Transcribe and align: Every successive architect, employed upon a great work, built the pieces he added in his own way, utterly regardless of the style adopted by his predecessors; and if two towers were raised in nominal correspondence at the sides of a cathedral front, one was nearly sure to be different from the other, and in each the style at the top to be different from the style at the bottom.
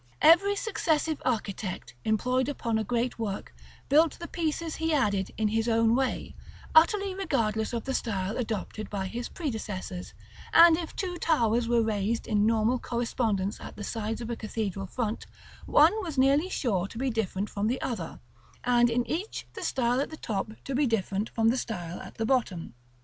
Every 0.23 0.55
successive 0.55 1.21
architect, 1.23 1.93
employed 2.05 2.49
upon 2.49 2.79
a 2.79 2.83
great 2.83 3.19
work, 3.19 3.53
built 3.87 4.17
the 4.17 4.25
pieces 4.27 4.77
he 4.77 4.95
added 4.95 5.29
in 5.37 5.49
his 5.49 5.69
own 5.69 5.93
way, 5.93 6.33
utterly 6.73 7.13
regardless 7.13 7.71
of 7.71 7.83
the 7.83 7.93
style 7.93 8.35
adopted 8.35 8.89
by 8.89 9.05
his 9.05 9.29
predecessors; 9.29 10.15
and 10.53 10.75
if 10.75 10.95
two 10.95 11.17
towers 11.19 11.67
were 11.67 11.83
raised 11.83 12.25
in 12.27 12.47
nominal 12.47 12.79
correspondence 12.79 13.59
at 13.59 13.75
the 13.75 13.83
sides 13.83 14.21
of 14.21 14.31
a 14.31 14.35
cathedral 14.35 14.87
front, 14.87 15.27
one 15.67 15.93
was 16.01 16.17
nearly 16.17 16.49
sure 16.49 16.87
to 16.87 16.97
be 16.97 17.11
different 17.11 17.47
from 17.47 17.67
the 17.67 17.79
other, 17.79 18.19
and 18.63 18.89
in 18.89 19.05
each 19.07 19.45
the 19.53 19.61
style 19.61 20.01
at 20.01 20.09
the 20.09 20.17
top 20.17 20.51
to 20.63 20.73
be 20.73 20.87
different 20.87 21.29
from 21.29 21.49
the 21.49 21.57
style 21.57 22.01
at 22.01 22.15
the 22.15 22.25
bottom. 22.25 22.73